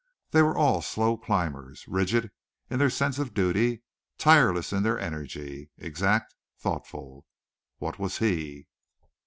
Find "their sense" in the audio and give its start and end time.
2.79-3.19